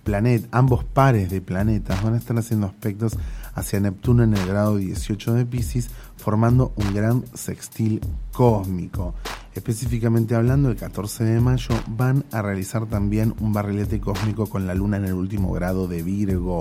planet, 0.04 0.46
ambos 0.52 0.84
pares 0.84 1.30
de 1.30 1.40
planetas 1.40 2.02
van 2.02 2.14
a 2.14 2.18
estar 2.18 2.38
haciendo 2.38 2.66
aspectos 2.66 3.18
hacia 3.54 3.80
Neptuno 3.80 4.23
en 4.23 4.34
el 4.34 4.46
grado 4.46 4.76
18 4.76 5.34
de 5.34 5.46
Pisces, 5.46 5.90
formando 6.16 6.73
un 6.76 6.94
gran 6.94 7.25
sextil 7.34 8.00
cósmico. 8.32 9.14
Específicamente 9.54 10.34
hablando, 10.34 10.68
el 10.68 10.76
14 10.76 11.25
de 11.25 11.40
mayo 11.40 11.75
van 11.88 12.25
a 12.32 12.42
realizar 12.42 12.87
también 12.87 13.34
un 13.40 13.52
barrilete 13.52 14.00
cósmico 14.00 14.46
con 14.46 14.66
la 14.66 14.75
luna 14.75 14.96
en 14.96 15.04
el 15.06 15.14
último 15.14 15.52
grado 15.52 15.88
de 15.88 16.02
Virgo. 16.02 16.61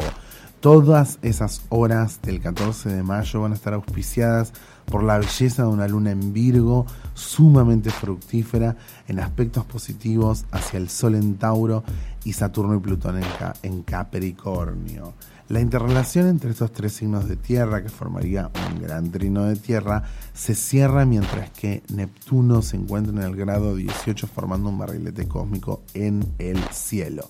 Todas 0.63 1.20
esas 1.24 1.62
horas 1.67 2.22
del 2.22 2.39
14 2.39 2.88
de 2.88 3.03
mayo 3.03 3.41
van 3.41 3.51
a 3.51 3.55
estar 3.55 3.74
auspiciadas 3.74 4.53
por 4.86 5.03
la 5.03 5.17
belleza 5.17 5.63
de 5.63 5.67
una 5.67 5.89
luna 5.89 6.12
en 6.12 6.32
Virgo 6.32 6.86
sumamente 7.13 7.89
fructífera 7.89 8.77
en 9.10 9.20
aspectos 9.20 9.65
positivos 9.65 10.46
hacia 10.51 10.77
el 10.77 10.88
Sol 10.88 11.15
en 11.15 11.36
Tauro 11.36 11.84
y 12.24 12.32
Saturno 12.32 12.75
y 12.75 12.79
Plutón 12.79 13.20
en, 13.62 13.84
Capricornio. 13.84 15.15
La 15.50 15.60
interrelación 15.60 16.29
entre 16.29 16.51
estos 16.51 16.72
tres 16.72 16.93
signos 16.93 17.27
de 17.27 17.36
tierra, 17.36 17.84
que 17.84 17.89
formaría 17.89 18.50
un 18.72 18.82
gran 18.82 19.12
trino 19.12 19.43
de 19.43 19.58
tierra, 19.58 20.03
se 20.34 20.55
cierra 20.55 21.05
mientras 21.05 21.50
que 21.50 21.83
Neptuno 21.94 22.61
se 22.61 22.77
encuentra 22.77 23.11
en 23.11 23.22
el 23.29 23.35
grado 23.35 23.75
18 23.75 24.27
formando 24.27 24.70
un 24.70 24.77
barrilete 24.77 25.27
cósmico 25.27 25.81
en 25.94 26.25
el 26.40 26.57
cielo. 26.72 27.27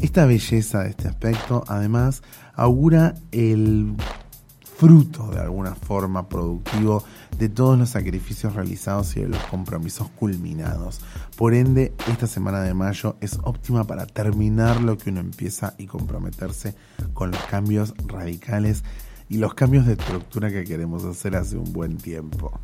Esta 0.00 0.26
belleza 0.26 0.82
de 0.82 0.90
este 0.90 1.08
aspecto, 1.08 1.64
además, 1.68 2.22
augura 2.54 3.14
el 3.32 3.94
fruto 4.76 5.30
de 5.30 5.40
alguna 5.40 5.74
forma 5.74 6.28
productivo 6.28 7.04
de 7.38 7.48
todos 7.48 7.78
los 7.78 7.90
sacrificios 7.90 8.54
realizados 8.54 9.16
y 9.16 9.20
de 9.20 9.28
los 9.28 9.42
compromisos 9.44 10.10
culminados. 10.10 11.00
Por 11.36 11.54
ende, 11.54 11.94
esta 12.08 12.26
semana 12.26 12.60
de 12.60 12.74
mayo 12.74 13.16
es 13.20 13.38
óptima 13.42 13.84
para 13.84 14.06
terminar 14.06 14.80
lo 14.80 14.98
que 14.98 15.10
uno 15.10 15.20
empieza 15.20 15.74
y 15.78 15.86
comprometerse 15.86 16.74
con 17.12 17.30
los 17.30 17.40
cambios 17.44 17.94
radicales 18.06 18.82
y 19.28 19.38
los 19.38 19.54
cambios 19.54 19.86
de 19.86 19.94
estructura 19.94 20.50
que 20.50 20.64
queremos 20.64 21.04
hacer 21.04 21.36
hace 21.36 21.56
un 21.56 21.72
buen 21.72 21.96
tiempo. 21.96 22.60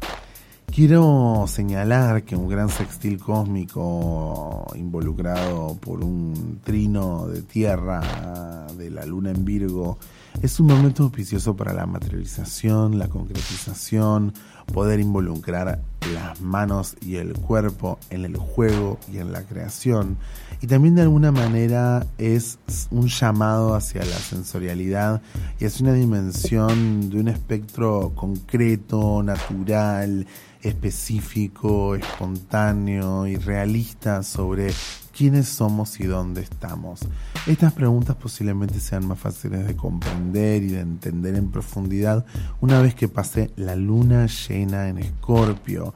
Quiero 0.73 1.47
señalar 1.49 2.23
que 2.23 2.37
un 2.37 2.49
gran 2.49 2.69
sextil 2.69 3.19
cósmico 3.19 4.67
involucrado 4.77 5.77
por 5.81 6.05
un 6.05 6.61
trino 6.63 7.27
de 7.27 7.43
tierra 7.43 8.67
de 8.79 8.89
la 8.89 9.05
luna 9.05 9.31
en 9.31 9.45
Virgo 9.45 9.99
es 10.43 10.61
un 10.61 10.69
momento 10.69 11.03
auspicioso 11.03 11.57
para 11.57 11.73
la 11.73 11.87
materialización, 11.87 13.01
la 13.01 13.09
concretización, 13.09 14.33
poder 14.73 15.01
involucrar 15.01 15.81
las 16.15 16.41
manos 16.41 16.97
y 17.05 17.17
el 17.17 17.35
cuerpo 17.35 17.99
en 18.09 18.25
el 18.25 18.37
juego 18.37 18.99
y 19.13 19.19
en 19.19 19.33
la 19.33 19.43
creación. 19.43 20.17
Y 20.63 20.67
también 20.67 20.95
de 20.95 21.03
alguna 21.03 21.33
manera 21.33 22.07
es 22.17 22.59
un 22.91 23.09
llamado 23.09 23.75
hacia 23.75 24.05
la 24.05 24.17
sensorialidad 24.17 25.21
y 25.59 25.67
hacia 25.67 25.85
una 25.85 25.95
dimensión 25.95 27.11
de 27.11 27.21
un 27.21 27.29
espectro 27.29 28.13
concreto, 28.15 29.23
natural, 29.23 30.27
específico, 30.63 31.95
espontáneo 31.95 33.27
y 33.27 33.37
realista 33.37 34.23
sobre 34.23 34.73
quiénes 35.17 35.49
somos 35.49 36.01
y 36.01 36.05
dónde 36.05 36.43
estamos. 36.43 37.01
Estas 37.47 37.73
preguntas 37.73 38.17
posiblemente 38.17 38.81
sean 38.81 39.07
más 39.07 39.19
fáciles 39.19 39.67
de 39.67 39.77
comprender 39.77 40.63
y 40.63 40.69
de 40.69 40.81
entender 40.81 41.35
en 41.35 41.51
profundidad 41.51 42.25
una 42.61 42.81
vez 42.81 42.95
que 42.95 43.09
pase 43.09 43.51
la 43.57 43.77
luna 43.77 44.27
llena 44.27 44.89
en 44.89 44.99
Escorpio 44.99 45.95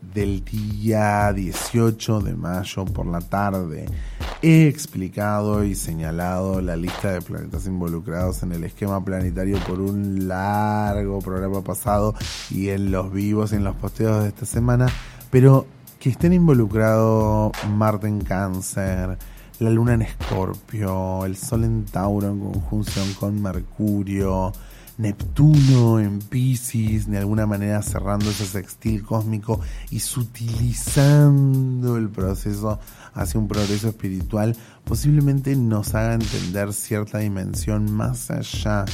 del 0.00 0.44
día 0.44 1.32
18 1.32 2.20
de 2.20 2.34
mayo 2.34 2.84
por 2.84 3.06
la 3.06 3.20
tarde. 3.20 3.86
He 4.42 4.66
explicado 4.66 5.64
y 5.64 5.74
señalado 5.74 6.60
la 6.60 6.76
lista 6.76 7.12
de 7.12 7.22
planetas 7.22 7.66
involucrados 7.66 8.42
en 8.42 8.52
el 8.52 8.64
esquema 8.64 9.04
planetario 9.04 9.58
por 9.66 9.80
un 9.80 10.26
largo 10.28 11.20
programa 11.20 11.62
pasado 11.62 12.14
y 12.50 12.68
en 12.70 12.90
los 12.90 13.12
vivos 13.12 13.52
y 13.52 13.56
en 13.56 13.64
los 13.64 13.76
posteos 13.76 14.22
de 14.22 14.28
esta 14.28 14.46
semana, 14.46 14.88
pero 15.30 15.66
que 16.00 16.10
estén 16.10 16.32
involucrados 16.32 17.52
Marte 17.68 18.08
en 18.08 18.20
cáncer, 18.22 19.16
la 19.60 19.70
luna 19.70 19.94
en 19.94 20.02
escorpio, 20.02 21.24
el 21.24 21.36
sol 21.36 21.64
en 21.64 21.84
Tauro 21.84 22.28
en 22.28 22.40
conjunción 22.40 23.12
con 23.14 23.40
Mercurio, 23.40 24.52
Neptuno 25.02 25.98
en 25.98 26.20
Pisces, 26.20 27.10
de 27.10 27.18
alguna 27.18 27.44
manera 27.44 27.82
cerrando 27.82 28.30
ese 28.30 28.46
sextil 28.46 29.02
cósmico 29.02 29.60
y 29.90 29.98
sutilizando 29.98 31.96
el 31.96 32.08
proceso 32.08 32.78
hacia 33.12 33.40
un 33.40 33.48
progreso 33.48 33.88
espiritual, 33.88 34.56
posiblemente 34.84 35.56
nos 35.56 35.96
haga 35.96 36.14
entender 36.14 36.72
cierta 36.72 37.18
dimensión 37.18 37.92
más 37.92 38.30
allá 38.30 38.84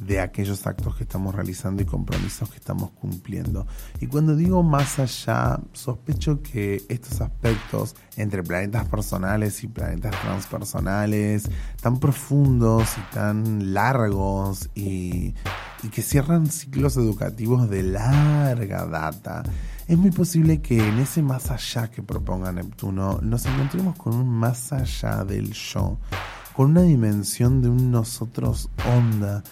de 0.00 0.20
aquellos 0.20 0.66
actos 0.66 0.96
que 0.96 1.04
estamos 1.04 1.34
realizando 1.34 1.82
y 1.82 1.84
compromisos 1.84 2.48
que 2.48 2.56
estamos 2.56 2.90
cumpliendo. 2.90 3.66
Y 4.00 4.06
cuando 4.06 4.34
digo 4.34 4.62
más 4.62 4.98
allá, 4.98 5.60
sospecho 5.72 6.42
que 6.42 6.82
estos 6.88 7.20
aspectos 7.20 7.94
entre 8.16 8.42
planetas 8.42 8.88
personales 8.88 9.62
y 9.62 9.68
planetas 9.68 10.18
transpersonales, 10.22 11.48
tan 11.80 12.00
profundos 12.00 12.88
y 12.96 13.14
tan 13.14 13.74
largos 13.74 14.70
y, 14.74 15.34
y 15.82 15.88
que 15.90 16.02
cierran 16.02 16.46
ciclos 16.46 16.96
educativos 16.96 17.68
de 17.68 17.82
larga 17.82 18.86
data, 18.86 19.42
es 19.86 19.98
muy 19.98 20.12
posible 20.12 20.62
que 20.62 20.78
en 20.78 20.98
ese 21.00 21.20
más 21.20 21.50
allá 21.50 21.90
que 21.90 22.02
proponga 22.02 22.52
Neptuno 22.52 23.18
nos 23.22 23.44
encontremos 23.46 23.96
con 23.96 24.14
un 24.14 24.28
más 24.28 24.72
allá 24.72 25.24
del 25.24 25.52
yo, 25.52 25.98
con 26.54 26.70
una 26.70 26.82
dimensión 26.82 27.60
de 27.60 27.68
un 27.68 27.90
nosotros 27.90 28.70
onda, 28.96 29.42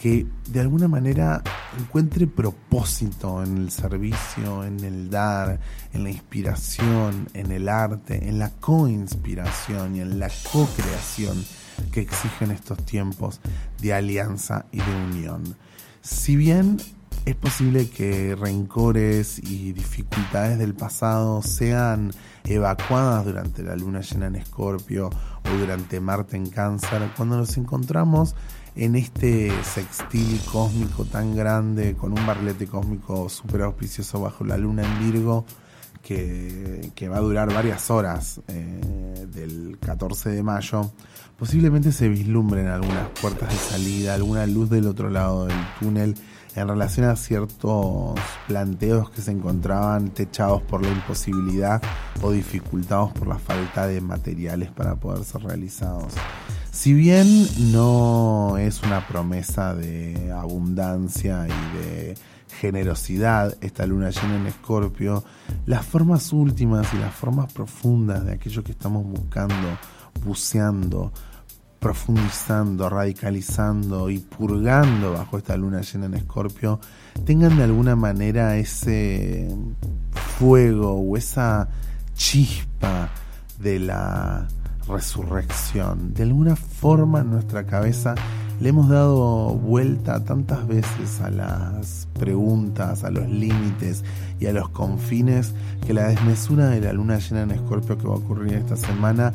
que 0.00 0.26
de 0.48 0.60
alguna 0.60 0.88
manera 0.88 1.42
encuentre 1.78 2.26
propósito 2.26 3.42
en 3.42 3.58
el 3.58 3.70
servicio, 3.70 4.64
en 4.64 4.82
el 4.82 5.10
dar, 5.10 5.60
en 5.92 6.04
la 6.04 6.10
inspiración, 6.10 7.28
en 7.34 7.52
el 7.52 7.68
arte, 7.68 8.26
en 8.26 8.38
la 8.38 8.48
co-inspiración 8.48 9.96
y 9.96 10.00
en 10.00 10.18
la 10.18 10.30
co-creación 10.50 11.44
que 11.92 12.00
exigen 12.00 12.50
estos 12.50 12.82
tiempos 12.86 13.42
de 13.82 13.92
alianza 13.92 14.64
y 14.72 14.78
de 14.78 14.96
unión. 15.10 15.54
Si 16.00 16.34
bien 16.34 16.78
es 17.26 17.34
posible 17.34 17.90
que 17.90 18.34
rencores 18.34 19.38
y 19.38 19.74
dificultades 19.74 20.58
del 20.58 20.72
pasado 20.72 21.42
sean 21.42 22.12
evacuadas 22.44 23.26
durante 23.26 23.62
la 23.62 23.76
luna 23.76 24.00
llena 24.00 24.28
en 24.28 24.36
Escorpio 24.36 25.10
o 25.44 25.58
durante 25.58 26.00
Marte 26.00 26.38
en 26.38 26.48
Cáncer, 26.48 27.10
cuando 27.16 27.36
nos 27.36 27.58
encontramos 27.58 28.34
en 28.76 28.96
este 28.96 29.52
sextil 29.64 30.40
cósmico 30.50 31.04
tan 31.04 31.34
grande, 31.34 31.94
con 31.94 32.12
un 32.12 32.26
barlete 32.26 32.66
cósmico 32.66 33.28
súper 33.28 33.62
auspicioso 33.62 34.20
bajo 34.20 34.44
la 34.44 34.56
luna 34.56 34.82
en 34.82 35.12
Virgo, 35.12 35.44
que, 36.02 36.90
que 36.94 37.08
va 37.08 37.18
a 37.18 37.20
durar 37.20 37.52
varias 37.52 37.90
horas 37.90 38.40
eh, 38.48 39.26
del 39.28 39.78
14 39.80 40.30
de 40.30 40.42
mayo, 40.42 40.90
posiblemente 41.38 41.92
se 41.92 42.08
vislumbren 42.08 42.68
algunas 42.68 43.08
puertas 43.20 43.50
de 43.50 43.56
salida, 43.56 44.14
alguna 44.14 44.46
luz 44.46 44.70
del 44.70 44.86
otro 44.86 45.10
lado 45.10 45.46
del 45.46 45.58
túnel 45.78 46.14
en 46.56 46.68
relación 46.68 47.06
a 47.06 47.16
ciertos 47.16 48.18
planteos 48.48 49.10
que 49.10 49.22
se 49.22 49.30
encontraban 49.30 50.10
techados 50.10 50.62
por 50.62 50.82
la 50.82 50.90
imposibilidad 50.90 51.80
o 52.22 52.32
dificultados 52.32 53.12
por 53.12 53.28
la 53.28 53.38
falta 53.38 53.86
de 53.86 54.00
materiales 54.00 54.70
para 54.70 54.96
poder 54.96 55.24
ser 55.24 55.42
realizados. 55.42 56.12
Si 56.72 56.94
bien 56.94 57.46
no 57.72 58.56
es 58.56 58.82
una 58.82 59.06
promesa 59.06 59.74
de 59.74 60.32
abundancia 60.32 61.46
y 61.46 61.78
de 61.78 62.14
generosidad 62.60 63.56
esta 63.60 63.86
luna 63.86 64.10
llena 64.10 64.36
en 64.36 64.46
Escorpio, 64.46 65.24
las 65.66 65.84
formas 65.84 66.32
últimas 66.32 66.92
y 66.94 66.98
las 66.98 67.12
formas 67.12 67.52
profundas 67.52 68.24
de 68.24 68.32
aquello 68.32 68.62
que 68.62 68.72
estamos 68.72 69.04
buscando, 69.04 69.78
buceando, 70.24 71.12
profundizando, 71.80 72.88
radicalizando 72.88 74.08
y 74.08 74.18
purgando 74.18 75.14
bajo 75.14 75.38
esta 75.38 75.56
luna 75.56 75.80
llena 75.80 76.06
en 76.06 76.14
Escorpio, 76.14 76.78
tengan 77.24 77.56
de 77.56 77.64
alguna 77.64 77.96
manera 77.96 78.56
ese 78.56 79.48
fuego 80.38 80.92
o 80.92 81.16
esa 81.16 81.68
chispa 82.14 83.10
de 83.58 83.80
la 83.80 84.46
resurrección. 84.90 86.14
De 86.14 86.24
alguna 86.24 86.56
forma 86.56 87.20
en 87.20 87.30
nuestra 87.30 87.64
cabeza 87.64 88.14
le 88.60 88.68
hemos 88.68 88.88
dado 88.88 89.54
vuelta 89.54 90.22
tantas 90.24 90.66
veces 90.66 91.20
a 91.22 91.30
las 91.30 92.08
preguntas, 92.18 93.04
a 93.04 93.10
los 93.10 93.28
límites 93.28 94.04
y 94.38 94.46
a 94.46 94.52
los 94.52 94.68
confines 94.68 95.54
que 95.86 95.94
la 95.94 96.08
desmesura 96.08 96.68
de 96.68 96.80
la 96.80 96.92
luna 96.92 97.18
llena 97.18 97.42
en 97.42 97.52
escorpio 97.52 97.96
que 97.96 98.06
va 98.06 98.14
a 98.14 98.18
ocurrir 98.18 98.54
esta 98.54 98.76
semana 98.76 99.32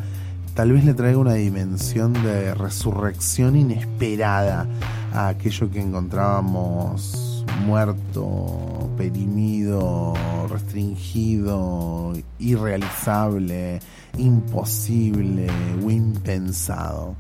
tal 0.56 0.72
vez 0.72 0.86
le 0.86 0.94
traiga 0.94 1.18
una 1.18 1.34
dimensión 1.34 2.14
de 2.14 2.54
resurrección 2.54 3.58
inesperada 3.58 4.66
a 5.14 5.28
aquello 5.28 5.70
que 5.70 5.82
encontrábamos 5.82 7.25
muerto, 7.66 8.90
perimido, 8.98 10.14
restringido, 10.50 12.14
irrealizable, 12.40 13.80
imposible 14.18 15.48
o 15.84 15.90
impensado. 15.90 17.16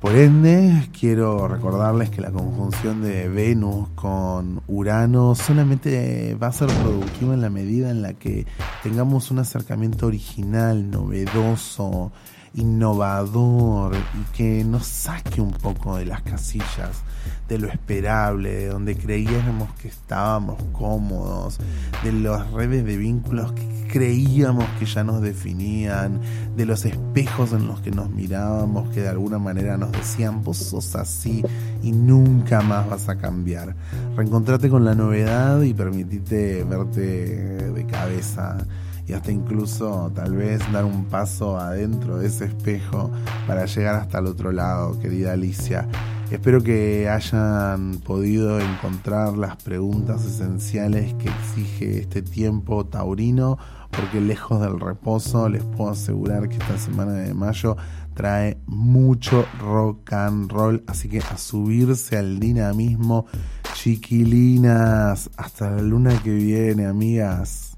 Por 0.00 0.14
ende, 0.14 0.88
quiero 0.98 1.48
recordarles 1.48 2.10
que 2.10 2.20
la 2.20 2.30
conjunción 2.30 3.02
de 3.02 3.28
Venus 3.28 3.88
con 3.94 4.62
Urano 4.68 5.34
solamente 5.34 6.34
va 6.34 6.48
a 6.48 6.52
ser 6.52 6.68
productiva 6.68 7.34
en 7.34 7.40
la 7.40 7.48
medida 7.48 7.90
en 7.90 8.02
la 8.02 8.12
que 8.12 8.46
tengamos 8.82 9.30
un 9.30 9.38
acercamiento 9.38 10.06
original, 10.06 10.90
novedoso, 10.90 12.12
innovador 12.54 13.94
y 13.94 14.36
que 14.36 14.64
nos 14.64 14.86
saque 14.86 15.40
un 15.40 15.52
poco 15.52 15.96
de 15.96 16.06
las 16.06 16.22
casillas 16.22 17.02
de 17.48 17.58
lo 17.58 17.68
esperable, 17.68 18.50
de 18.50 18.66
donde 18.68 18.96
creíamos 18.96 19.72
que 19.74 19.88
estábamos 19.88 20.60
cómodos, 20.72 21.58
de 22.02 22.12
las 22.12 22.50
redes 22.50 22.84
de 22.84 22.96
vínculos 22.96 23.52
que 23.52 23.88
creíamos 23.88 24.64
que 24.78 24.86
ya 24.86 25.04
nos 25.04 25.22
definían, 25.22 26.20
de 26.56 26.66
los 26.66 26.84
espejos 26.84 27.52
en 27.52 27.68
los 27.68 27.80
que 27.80 27.90
nos 27.90 28.10
mirábamos 28.10 28.90
que 28.90 29.02
de 29.02 29.08
alguna 29.08 29.38
manera 29.38 29.76
nos 29.76 29.92
decían 29.92 30.42
vos 30.42 30.56
sos 30.56 30.96
así 30.96 31.44
y 31.82 31.92
nunca 31.92 32.60
más 32.62 32.88
vas 32.88 33.08
a 33.08 33.16
cambiar. 33.16 33.74
Reencontrate 34.16 34.68
con 34.68 34.84
la 34.84 34.94
novedad 34.94 35.62
y 35.62 35.72
permitite 35.72 36.64
verte 36.64 37.00
de 37.00 37.86
cabeza 37.86 38.58
y 39.06 39.12
hasta 39.12 39.30
incluso 39.30 40.10
tal 40.14 40.34
vez 40.34 40.60
dar 40.72 40.84
un 40.84 41.04
paso 41.04 41.58
adentro 41.58 42.18
de 42.18 42.26
ese 42.26 42.46
espejo 42.46 43.10
para 43.46 43.66
llegar 43.66 43.94
hasta 43.96 44.18
el 44.18 44.26
otro 44.26 44.52
lado, 44.52 44.98
querida 44.98 45.32
Alicia. 45.32 45.88
Espero 46.30 46.60
que 46.60 47.08
hayan 47.08 47.98
podido 47.98 48.58
encontrar 48.58 49.38
las 49.38 49.56
preguntas 49.62 50.24
esenciales 50.24 51.14
que 51.14 51.28
exige 51.28 52.00
este 52.00 52.20
tiempo 52.20 52.84
taurino, 52.84 53.58
porque 53.92 54.20
lejos 54.20 54.60
del 54.60 54.80
reposo 54.80 55.48
les 55.48 55.62
puedo 55.62 55.90
asegurar 55.90 56.48
que 56.48 56.56
esta 56.56 56.78
semana 56.78 57.12
de 57.12 57.32
mayo 57.32 57.76
trae 58.14 58.58
mucho 58.66 59.46
rock 59.60 60.12
and 60.14 60.50
roll, 60.50 60.82
así 60.88 61.08
que 61.08 61.18
a 61.20 61.36
subirse 61.36 62.16
al 62.16 62.40
dinamismo, 62.40 63.26
chiquilinas, 63.74 65.30
hasta 65.36 65.70
la 65.70 65.82
luna 65.82 66.20
que 66.24 66.32
viene, 66.32 66.86
amigas. 66.86 67.76